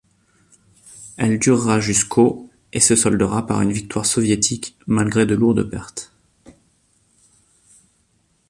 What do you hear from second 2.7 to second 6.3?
et se soldera par une victoire soviétique, malgré de lourdes pertes.